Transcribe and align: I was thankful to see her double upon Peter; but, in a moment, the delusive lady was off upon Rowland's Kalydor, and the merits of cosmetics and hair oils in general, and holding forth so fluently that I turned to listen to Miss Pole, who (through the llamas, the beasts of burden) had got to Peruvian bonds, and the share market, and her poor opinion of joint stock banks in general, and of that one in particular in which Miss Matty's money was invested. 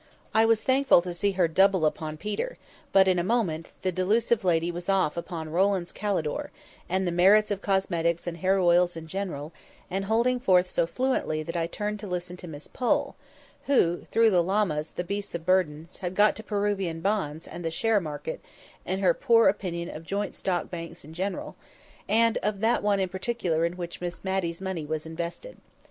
I 0.33 0.45
was 0.47 0.63
thankful 0.63 1.03
to 1.03 1.13
see 1.13 1.33
her 1.33 1.47
double 1.47 1.85
upon 1.85 2.17
Peter; 2.17 2.57
but, 2.91 3.07
in 3.07 3.19
a 3.19 3.23
moment, 3.23 3.69
the 3.83 3.91
delusive 3.91 4.43
lady 4.43 4.71
was 4.71 4.89
off 4.89 5.15
upon 5.15 5.51
Rowland's 5.51 5.91
Kalydor, 5.93 6.49
and 6.89 7.05
the 7.05 7.11
merits 7.11 7.51
of 7.51 7.61
cosmetics 7.61 8.25
and 8.25 8.37
hair 8.37 8.57
oils 8.57 8.95
in 8.97 9.05
general, 9.05 9.53
and 9.91 10.05
holding 10.05 10.39
forth 10.39 10.67
so 10.67 10.87
fluently 10.87 11.43
that 11.43 11.55
I 11.55 11.67
turned 11.67 11.99
to 11.99 12.07
listen 12.07 12.35
to 12.37 12.47
Miss 12.47 12.65
Pole, 12.65 13.15
who 13.67 14.01
(through 14.05 14.31
the 14.31 14.41
llamas, 14.41 14.89
the 14.89 15.03
beasts 15.03 15.35
of 15.35 15.45
burden) 15.45 15.87
had 15.99 16.15
got 16.15 16.35
to 16.37 16.43
Peruvian 16.43 17.01
bonds, 17.01 17.45
and 17.47 17.63
the 17.63 17.69
share 17.69 17.99
market, 18.01 18.41
and 18.87 19.01
her 19.01 19.13
poor 19.13 19.49
opinion 19.49 19.87
of 19.95 20.03
joint 20.03 20.35
stock 20.35 20.71
banks 20.71 21.05
in 21.05 21.13
general, 21.13 21.55
and 22.09 22.39
of 22.41 22.59
that 22.61 22.81
one 22.81 22.99
in 22.99 23.09
particular 23.09 23.65
in 23.65 23.73
which 23.73 24.01
Miss 24.01 24.23
Matty's 24.23 24.63
money 24.63 24.83
was 24.83 25.05
invested. 25.05 25.57